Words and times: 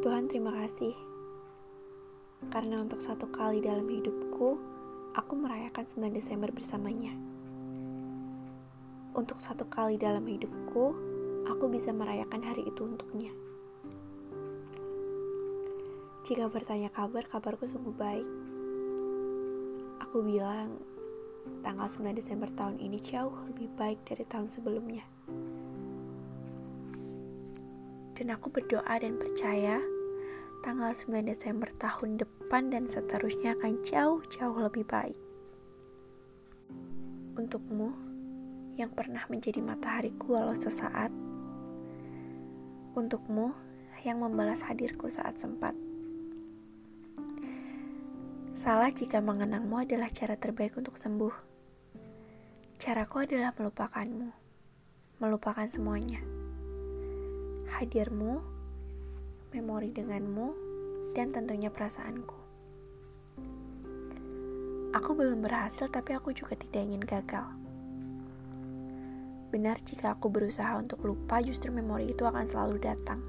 Tuhan 0.00 0.32
terima 0.32 0.48
kasih 0.56 0.96
karena 2.48 2.80
untuk 2.80 3.04
satu 3.04 3.28
kali 3.28 3.60
dalam 3.60 3.84
hidupku 3.84 4.56
aku 5.12 5.32
merayakan 5.36 5.84
9 5.84 6.08
Desember 6.16 6.48
bersamanya. 6.48 7.12
Untuk 9.12 9.44
satu 9.44 9.68
kali 9.68 10.00
dalam 10.00 10.24
hidupku 10.24 10.96
aku 11.44 11.68
bisa 11.68 11.92
merayakan 11.92 12.40
hari 12.40 12.64
itu 12.64 12.80
untuknya. 12.88 13.28
Jika 16.24 16.48
bertanya 16.48 16.88
kabar, 16.88 17.28
kabarku 17.28 17.68
sungguh 17.68 17.92
baik. 17.92 18.28
Aku 20.08 20.24
bilang 20.24 20.80
tanggal 21.60 21.92
9 21.92 22.16
Desember 22.16 22.48
tahun 22.56 22.80
ini 22.80 22.96
jauh 23.04 23.36
lebih 23.52 23.68
baik 23.76 24.00
dari 24.08 24.24
tahun 24.24 24.48
sebelumnya. 24.48 25.04
Dan 28.20 28.36
aku 28.36 28.52
berdoa 28.52 29.00
dan 29.00 29.16
percaya 29.16 29.80
tanggal 30.60 30.92
9 30.92 31.24
Desember 31.24 31.72
tahun 31.80 32.20
depan 32.20 32.68
dan 32.68 32.84
seterusnya 32.84 33.56
akan 33.56 33.80
jauh-jauh 33.80 34.60
lebih 34.60 34.84
baik. 34.84 35.16
Untukmu 37.40 37.96
yang 38.76 38.92
pernah 38.92 39.24
menjadi 39.32 39.64
matahariku 39.64 40.36
walau 40.36 40.52
sesaat. 40.52 41.08
Untukmu 42.92 43.56
yang 44.04 44.20
membalas 44.20 44.68
hadirku 44.68 45.08
saat 45.08 45.40
sempat. 45.40 45.72
Salah 48.52 48.92
jika 48.92 49.24
mengenangmu 49.24 49.80
adalah 49.80 50.12
cara 50.12 50.36
terbaik 50.36 50.76
untuk 50.76 51.00
sembuh. 51.00 51.32
Caraku 52.76 53.24
adalah 53.24 53.56
melupakanmu, 53.56 54.28
melupakan 55.24 55.64
semuanya 55.72 56.39
hadirmu, 57.78 58.42
memori 59.54 59.94
denganmu, 59.94 60.48
dan 61.14 61.30
tentunya 61.34 61.70
perasaanku. 61.70 62.38
Aku 64.90 65.14
belum 65.14 65.46
berhasil, 65.46 65.86
tapi 65.86 66.18
aku 66.18 66.34
juga 66.34 66.58
tidak 66.58 66.82
ingin 66.82 67.02
gagal. 67.02 67.46
Benar, 69.54 69.78
jika 69.82 70.18
aku 70.18 70.30
berusaha 70.30 70.74
untuk 70.78 71.02
lupa, 71.06 71.38
justru 71.42 71.70
memori 71.70 72.10
itu 72.10 72.22
akan 72.26 72.42
selalu 72.46 72.76
datang. 72.82 73.22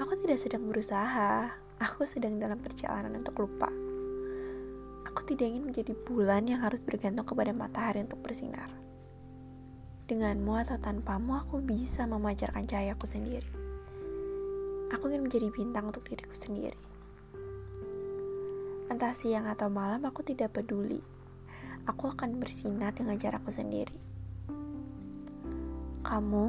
Aku 0.00 0.12
tidak 0.24 0.40
sedang 0.40 0.64
berusaha, 0.68 1.52
aku 1.80 2.08
sedang 2.08 2.40
dalam 2.40 2.60
perjalanan 2.60 3.12
untuk 3.16 3.44
lupa. 3.44 3.68
Aku 5.08 5.20
tidak 5.24 5.52
ingin 5.52 5.68
menjadi 5.68 5.92
bulan 5.92 6.48
yang 6.48 6.64
harus 6.64 6.80
bergantung 6.80 7.28
kepada 7.28 7.52
matahari 7.52 8.04
untuk 8.04 8.20
bersinar. 8.24 8.87
Denganmu 10.08 10.56
atau 10.56 10.80
tanpamu, 10.80 11.36
aku 11.36 11.60
bisa 11.60 12.08
memancarkan 12.08 12.64
cahayaku 12.64 13.04
sendiri. 13.04 13.52
Aku 14.88 15.12
ingin 15.12 15.28
menjadi 15.28 15.52
bintang 15.52 15.92
untuk 15.92 16.08
diriku 16.08 16.32
sendiri. 16.32 16.80
Entah 18.88 19.12
siang 19.12 19.44
atau 19.44 19.68
malam, 19.68 20.00
aku 20.08 20.24
tidak 20.24 20.56
peduli. 20.56 20.96
Aku 21.84 22.08
akan 22.08 22.40
bersinar 22.40 22.96
dengan 22.96 23.20
caraku 23.20 23.52
sendiri. 23.52 24.00
Kamu, 26.00 26.46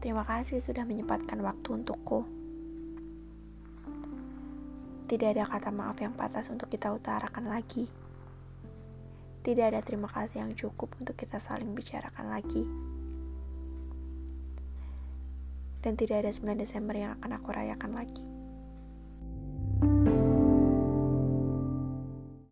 terima 0.00 0.24
kasih 0.24 0.64
sudah 0.64 0.88
menyempatkan 0.88 1.36
waktu 1.44 1.68
untukku. 1.68 2.24
Tidak 5.04 5.36
ada 5.36 5.44
kata 5.44 5.68
maaf 5.68 6.00
yang 6.00 6.16
pantas 6.16 6.48
untuk 6.48 6.72
kita 6.72 6.96
utarakan 6.96 7.44
lagi. 7.52 8.03
Tidak 9.44 9.60
ada 9.60 9.84
terima 9.84 10.08
kasih 10.08 10.40
yang 10.40 10.56
cukup 10.56 10.96
untuk 10.96 11.20
kita 11.20 11.36
saling 11.36 11.76
bicarakan 11.76 12.32
lagi. 12.32 12.64
Dan 15.84 16.00
tidak 16.00 16.24
ada 16.24 16.32
9 16.32 16.56
Desember 16.56 16.96
yang 16.96 17.20
akan 17.20 17.30
aku 17.36 17.52
rayakan 17.52 17.92
lagi. 17.92 18.33